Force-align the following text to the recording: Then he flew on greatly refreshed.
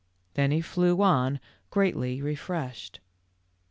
Then 0.33 0.49
he 0.49 0.61
flew 0.61 1.03
on 1.03 1.39
greatly 1.69 2.23
refreshed. 2.23 3.01